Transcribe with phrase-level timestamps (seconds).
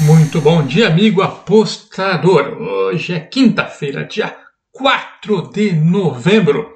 [0.00, 2.56] Muito bom dia, amigo apostador.
[2.56, 4.32] Hoje é quinta-feira, dia
[4.70, 6.72] 4 de novembro.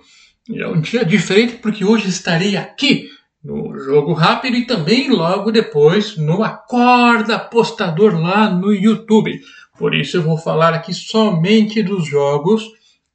[0.48, 3.08] E é um dia diferente porque hoje estarei aqui
[3.42, 9.40] no Jogo Rápido e também logo depois no Acorda Apostador lá no YouTube.
[9.78, 12.64] Por isso eu vou falar aqui somente dos jogos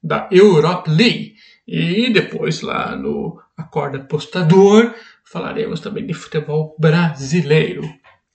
[0.01, 1.33] da Europe League.
[1.67, 4.93] E depois lá no Acorda Apostador
[5.25, 7.81] falaremos também de futebol brasileiro.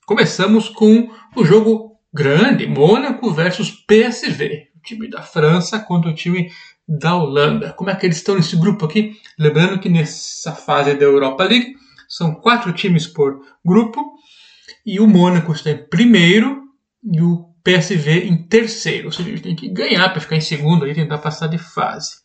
[0.05, 6.51] Começamos com o jogo grande, Mônaco versus PSV, o time da França contra o time
[6.85, 7.71] da Holanda.
[7.71, 9.17] Como é que eles estão nesse grupo aqui?
[9.39, 11.75] Lembrando que nessa fase da Europa League
[12.09, 14.15] são quatro times por grupo
[14.85, 16.63] e o Mônaco está em primeiro
[17.01, 19.05] e o PSV em terceiro.
[19.05, 22.17] Ou seja, ele tem que ganhar para ficar em segundo e tentar passar de fase.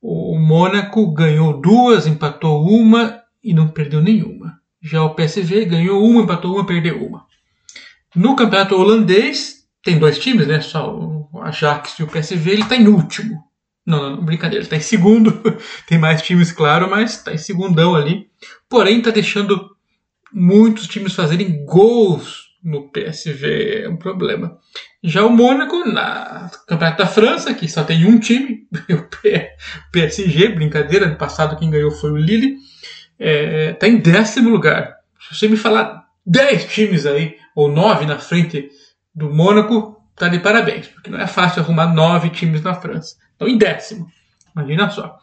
[0.00, 4.62] O Mônaco ganhou duas, empatou uma e não perdeu nenhuma.
[4.84, 7.24] Já o PSV ganhou uma, empatou uma, perdeu uma.
[8.14, 10.60] No campeonato holandês, tem dois times, né?
[10.60, 13.42] Só o Ajax e o PSV, ele está em último.
[13.86, 15.42] Não, não, brincadeira, ele está em segundo.
[15.88, 18.26] tem mais times, claro, mas está em segundão ali.
[18.68, 19.70] Porém, está deixando
[20.30, 23.84] muitos times fazerem gols no PSV.
[23.84, 24.58] É um problema.
[25.02, 31.06] Já o Mônaco, na Campeonato da França, que só tem um time, o PSG, brincadeira,
[31.06, 32.58] no passado quem ganhou foi o Lille
[33.18, 34.96] é, tá em décimo lugar.
[35.20, 38.68] Se você me falar 10 times aí, ou 9 na frente
[39.14, 43.16] do Mônaco, tá de parabéns, porque não é fácil arrumar 9 times na França.
[43.36, 44.06] Então, em décimo.
[44.54, 45.18] Imagina só.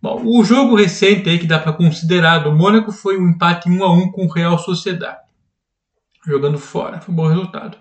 [0.00, 3.82] Bom, o jogo recente aí que dá para considerar do Mônaco foi um empate 1
[3.82, 5.20] a 1 com o Real Sociedade.
[6.24, 7.78] Jogando fora, foi um bom resultado.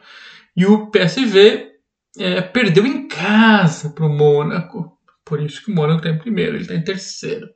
[0.56, 1.72] E o PSV
[2.17, 4.98] é, perdeu em casa para o Mônaco.
[5.23, 7.48] Por isso que o Mônaco está em primeiro, ele está em terceiro.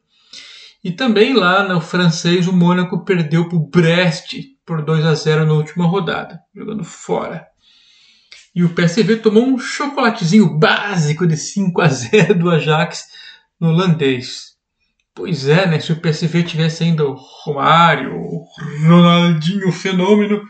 [0.83, 4.35] E também lá no francês, o Mônaco perdeu para o Brest
[4.65, 7.45] por 2 a 0 na última rodada, jogando fora.
[8.55, 13.07] E o PSV tomou um chocolatezinho básico de 5 a 0 do Ajax
[13.59, 14.57] no holandês.
[15.13, 15.79] Pois é, né?
[15.79, 18.45] Se o PSV tivesse ainda o Romário, o
[18.81, 20.41] Ronaldinho Fenômeno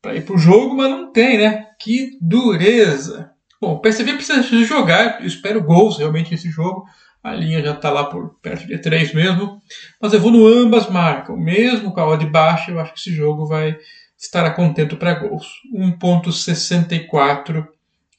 [0.00, 1.66] para ir para o jogo, mas não tem, né?
[1.80, 3.32] Que dureza!
[3.60, 6.84] Bom, o PSV precisa jogar, eu espero gols realmente nesse jogo
[7.26, 9.60] a linha já está lá por perto de 3 mesmo.
[10.00, 11.36] Mas eu vou no ambas marcam.
[11.36, 13.76] Mesmo com a odd baixa, eu acho que esse jogo vai
[14.16, 15.48] estar contento para gols.
[15.74, 17.66] 1.64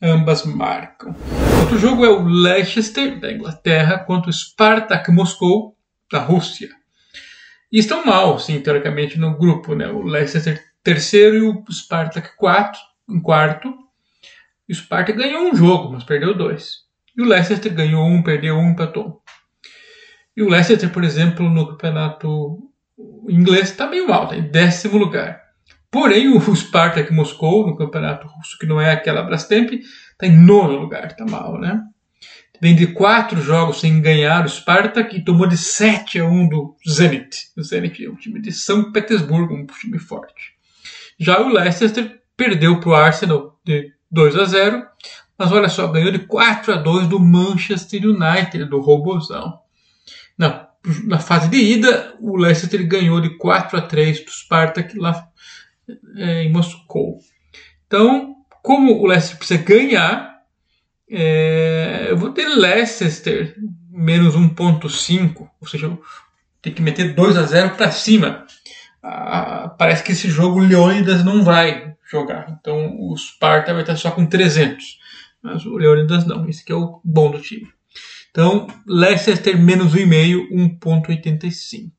[0.02, 1.16] ambas marcam.
[1.62, 5.74] Outro jogo é o Leicester da Inglaterra contra o Spartak Moscou
[6.12, 6.70] da Rússia.
[7.72, 9.74] E estão mal, sim, teoricamente, no grupo.
[9.74, 9.88] Né?
[9.88, 12.78] O Leicester terceiro e o Spartak quarto,
[13.10, 13.74] em quarto.
[14.68, 16.87] E o Spartak ganhou um jogo, mas perdeu dois.
[17.18, 19.22] E o Leicester ganhou um, perdeu um, empatou.
[20.36, 22.60] E o Leicester, por exemplo, no campeonato
[23.28, 25.42] inglês está meio mal, está em décimo lugar.
[25.90, 30.78] Porém, o Spartak Moscou, no campeonato russo, que não é aquela Brastemp, está em nono
[30.78, 31.82] lugar, está mal, né?
[32.62, 36.76] Vem de quatro jogos sem ganhar o Spartak e tomou de 7 a 1 do
[36.88, 37.50] Zenit.
[37.56, 40.54] O Zenit é um time de São Petersburgo, um time forte.
[41.20, 44.84] Já o Leicester perdeu para o Arsenal de 2 a 0,
[45.38, 49.60] mas olha só, ganhou de 4 a 2 do Manchester United, do Robozão.
[50.38, 50.68] Na,
[51.06, 55.28] na fase de ida, o Leicester ganhou de 4 a 3 do Spartak lá
[56.16, 57.20] é, em Moscou.
[57.86, 60.38] Então, como o Leicester precisa ganhar,
[61.10, 63.56] é, eu vou ter Leicester
[63.92, 65.98] menos 1.5, ou seja,
[66.62, 68.46] tem que meter 2 a 0 para cima.
[69.02, 73.96] Ah, parece que esse jogo o Leônidas não vai jogar, então o Sparta vai estar
[73.96, 75.00] só com 300
[75.42, 76.48] mas o Leonidas não.
[76.48, 77.68] Esse que é o bom do time.
[78.32, 81.92] Então, Leicester menos 1,5, 1,85.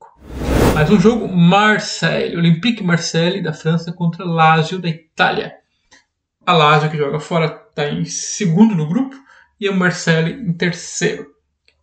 [0.74, 5.54] Mais um jogo, Marseille, Olympique Marseille da França contra Lazio da Itália.
[6.46, 9.16] A Lazio que joga fora está em segundo no grupo
[9.60, 11.26] e o Marseille em terceiro.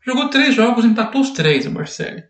[0.05, 2.23] Jogou três jogos, empatou os três o Marseille.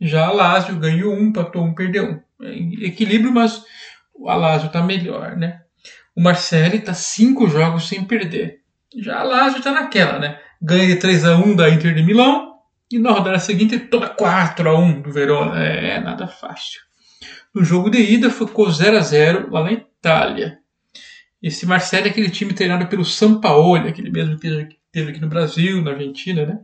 [0.00, 2.44] Já a Lazio ganhou um, empatou um, perdeu um.
[2.44, 3.62] É equilíbrio, mas
[4.14, 5.62] o Lazio está melhor, né?
[6.18, 8.58] O Marseille está cinco jogos sem perder.
[8.96, 10.40] Já a Lazio está naquela, né?
[10.60, 12.54] Ganha de 3 a 1 da Inter de Milão
[12.90, 15.62] e na rodada seguinte toma 4 a 1 do Verona.
[15.62, 16.80] É, nada fácil.
[17.54, 20.58] No jogo de ida ficou 0 a 0 lá na Itália.
[21.40, 25.80] Esse Marseille é aquele time treinado pelo Sampaoli, aquele mesmo que teve aqui no Brasil,
[25.82, 26.58] na Argentina, né?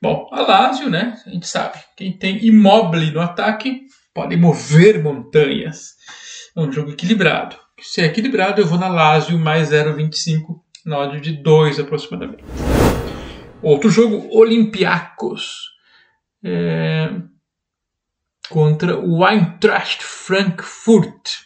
[0.00, 1.20] Bom, a Lazio, né?
[1.26, 1.78] A gente sabe.
[1.94, 3.82] Quem tem imóvel no ataque
[4.14, 5.96] pode mover montanhas.
[6.56, 7.62] É um jogo equilibrado.
[7.80, 12.44] Se é equilibrado, eu vou na Lazio mais 0,25 na odd de 2 aproximadamente.
[13.60, 15.70] Outro jogo, Olympiacos
[16.42, 17.10] é,
[18.48, 21.44] contra o Eintracht Frankfurt.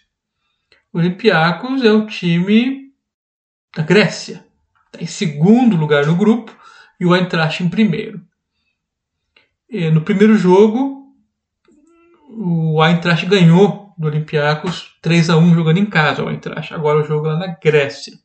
[0.92, 2.92] O Olympiacos é um time
[3.74, 4.44] da Grécia.
[4.86, 6.54] Está em segundo lugar no grupo
[6.98, 8.20] e o Eintracht em primeiro.
[9.70, 11.14] E no primeiro jogo,
[12.28, 16.22] o Eintracht ganhou do Olympiacos 3 a 1 jogando em casa.
[16.22, 18.16] O Eintracht agora o jogo lá na Grécia.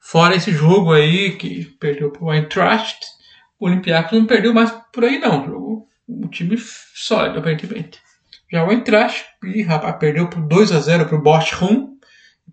[0.00, 2.98] Fora esse jogo aí que perdeu para o Eintracht,
[3.58, 5.46] o Olympiacos não perdeu mais por aí não.
[5.46, 7.98] Jogou um time sólido aparentemente.
[8.50, 9.24] Já o Eintracht,
[9.66, 11.96] rapaz, perdeu por 2 a 0 para o Bochum,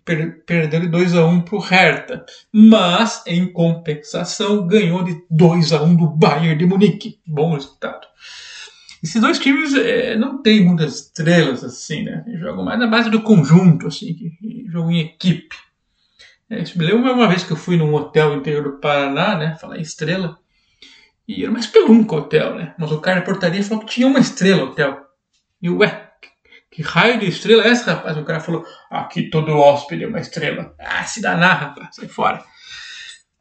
[0.02, 2.24] per perdeu de 2 a 1 para o Hertha.
[2.50, 7.20] Mas, em compensação, ganhou de 2 a 1 do Bayern de Munique.
[7.26, 8.06] Bom resultado.
[9.02, 12.22] Esses dois times é, não tem muitas estrelas assim, né?
[12.26, 14.14] Eles jogam mais na base do conjunto, assim,
[14.68, 15.56] jogam em equipe.
[16.50, 19.56] É, isso me lembra uma vez que eu fui num hotel interior do Paraná, né?
[19.60, 20.38] Falar em estrela.
[21.26, 22.74] E era uma espelunca o hotel, né?
[22.78, 25.00] Mas o cara da portaria falou que tinha uma estrela o hotel.
[25.62, 26.10] E ué,
[26.70, 28.16] que raio de estrela é essa, rapaz?
[28.16, 30.74] O cara falou, aqui todo hóspede é uma estrela.
[30.78, 32.44] Ah, se danar, rapaz, sai fora.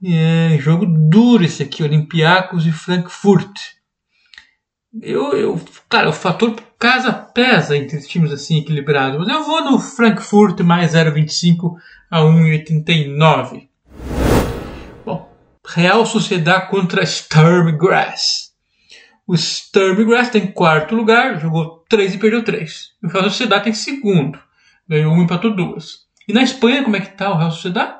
[0.04, 3.60] É, jogo duro esse aqui, Olympiacos e Frankfurt.
[5.02, 9.78] Eu, eu, cara, o fator casa pesa entre times assim equilibrados, mas eu vou no
[9.78, 11.76] Frankfurt mais 0,25
[12.10, 13.68] a 1,89.
[15.06, 15.32] Bom,
[15.68, 18.50] Real Sociedade contra Sturm Grass.
[19.28, 22.90] O Sturmgrass tem quarto lugar, jogou 3 e perdeu 3.
[23.04, 24.40] O Real Sociedade tem segundo,
[24.88, 25.86] ganhou 1 e empatou 2.
[26.28, 28.00] E na Espanha, como é que tá o Real Sociedade?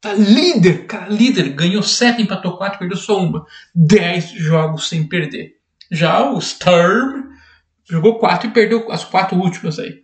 [0.00, 1.50] Tá líder, cara, líder.
[1.50, 3.44] Ganhou 7, empatou 4, perdeu só uma.
[3.74, 5.59] 10 jogos sem perder.
[5.90, 7.30] Já o Sturm
[7.88, 10.02] jogou 4 e perdeu as 4 últimas aí.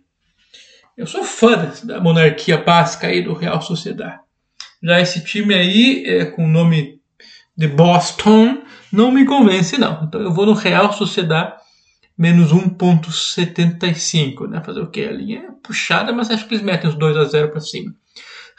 [0.97, 4.19] Eu sou fã da monarquia basca aí do Real Sociedade.
[4.83, 6.99] Já esse time aí, é, com o nome
[7.55, 8.61] de Boston,
[8.91, 10.03] não me convence, não.
[10.03, 11.53] Então eu vou no Real Sociedade
[12.17, 14.47] menos 1,75.
[14.47, 14.61] Né?
[14.63, 15.07] Fazer o quê?
[15.09, 17.93] A linha é puxada, mas acho que eles metem os 2 a 0 para cima.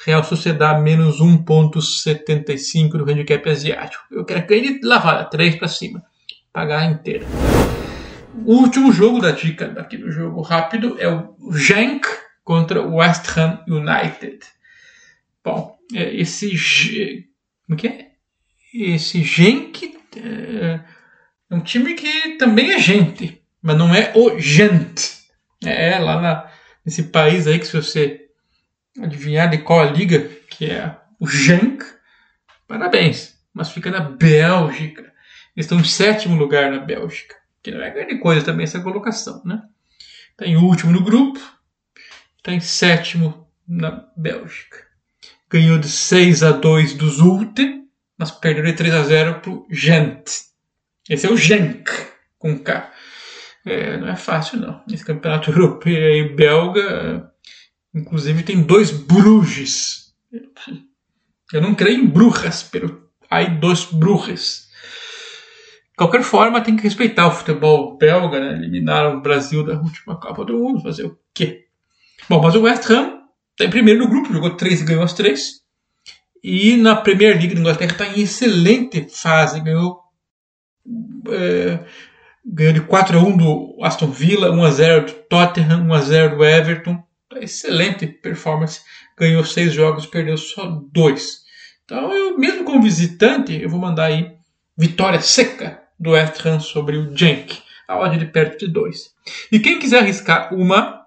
[0.06, 4.04] Real Sociedade menos 1,75 no handicap asiático.
[4.12, 6.02] Eu quero que ele lavada, 3 para cima.
[6.52, 7.26] Pagar inteira.
[8.44, 12.06] O último jogo da dica daqui do jogo rápido é o Genk
[12.44, 14.38] contra o West Ham United.
[15.44, 17.26] Bom, é, esse.
[17.66, 18.08] Como que é?
[18.72, 20.80] Esse Genk é,
[21.50, 25.18] é um time que também é gente, mas não é o gente.
[25.64, 26.50] É lá na,
[26.84, 28.28] nesse país aí que se você
[29.00, 31.84] adivinhar de qual a liga, que é o Genk,
[32.66, 33.36] parabéns.
[33.52, 35.12] Mas fica na Bélgica.
[35.60, 37.34] Estão em sétimo lugar na Bélgica.
[37.62, 39.62] Que não é grande coisa também essa colocação, né?
[40.30, 41.40] Está em último no grupo,
[42.36, 44.86] está em sétimo na Bélgica.
[45.50, 47.78] Ganhou de 6 a 2 do Zulte
[48.18, 50.24] mas perdeu de 3 a 0 pro Gent.
[51.08, 51.88] Esse é o Genk,
[52.36, 52.92] com K.
[53.64, 54.82] É, não é fácil, não.
[54.92, 57.32] Esse campeonato europeu e belga,
[57.94, 60.12] inclusive, tem dois Bruges.
[61.52, 64.67] Eu não creio em Brujas, pero aí dois Bruges.
[65.98, 68.52] Qualquer forma, tem que respeitar o futebol belga, né?
[68.52, 71.64] Eliminaram o Brasil da última Copa do Mundo, fazer o quê?
[72.28, 73.18] Bom, mas o West Ham
[73.50, 75.60] está em primeiro no grupo, jogou três e ganhou as três.
[76.40, 79.60] E na Premier League da Inglaterra está em excelente fase.
[79.60, 79.98] Ganhou,
[81.30, 81.80] é,
[82.46, 86.00] ganhou de 4 a 1 do Aston Villa, 1 a 0 do Tottenham, 1 a
[86.00, 87.02] 0 do Everton.
[87.28, 88.82] Tá excelente performance.
[89.18, 91.40] Ganhou 6 jogos, perdeu só 2.
[91.84, 94.36] Então, eu, mesmo como visitante, eu vou mandar aí
[94.76, 97.58] vitória seca do West Ham sobre o Genk.
[97.86, 99.14] A odd de perto de 2.
[99.50, 100.98] E quem quiser arriscar uma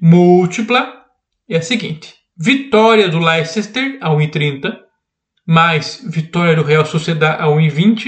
[0.00, 1.04] múltipla,
[1.48, 2.14] é a seguinte.
[2.36, 4.78] Vitória do Leicester a 1,30,
[5.46, 8.06] mais vitória do Real Sociedade a 1,20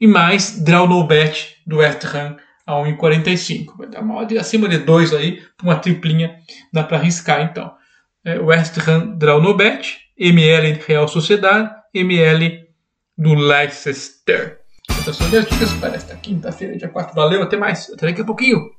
[0.00, 3.76] e mais draw no bet do West Ham a 1,45.
[3.76, 6.38] Vai dar uma odd acima de 2 aí, uma triplinha,
[6.72, 7.72] dá para arriscar então.
[8.24, 12.68] É, West Ham draw no bet, ML Real Sociedade, ML
[13.16, 14.57] do Leicester.
[15.08, 17.14] Essas são minhas dicas para esta quinta-feira, dia 4.
[17.14, 17.90] Valeu, até mais.
[17.90, 18.70] Até daqui a pouquinho.